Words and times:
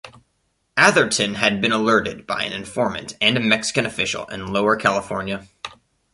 Atherton 0.77 1.35
had 1.35 1.61
been 1.61 1.71
alerted 1.71 2.25
by 2.25 2.43
an 2.43 2.53
informant 2.53 3.15
and 3.21 3.37
a 3.37 3.39
Mexican 3.39 3.85
official 3.85 4.25
in 4.29 4.51
lower 4.51 4.75
California. 4.75 5.47